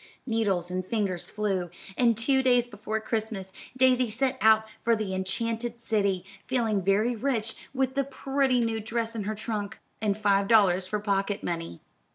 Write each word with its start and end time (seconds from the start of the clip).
Needles 0.25 0.71
and 0.71 0.83
fingers 0.83 1.29
flew, 1.29 1.69
and 1.95 2.17
two 2.17 2.41
days 2.41 2.65
before 2.65 2.99
Christmas, 2.99 3.53
Daisy 3.77 4.09
set 4.09 4.35
out 4.41 4.65
for 4.81 4.95
the 4.95 5.13
enchanted 5.13 5.79
city, 5.79 6.25
feeling 6.47 6.81
very 6.81 7.15
rich 7.15 7.55
with 7.71 7.93
the 7.93 8.03
pretty 8.03 8.61
new 8.61 8.79
dress 8.79 9.13
in 9.15 9.25
her 9.25 9.35
trunk, 9.35 9.77
and 10.01 10.17
five 10.17 10.47
dollars 10.47 10.87
for 10.87 10.99
pocket 10.99 11.43
money. 11.43 11.81